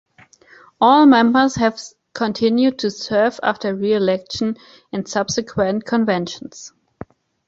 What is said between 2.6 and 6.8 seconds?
to serve after re-election in subsequent conventions.